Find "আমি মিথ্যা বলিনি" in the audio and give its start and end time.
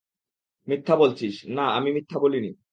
1.69-2.51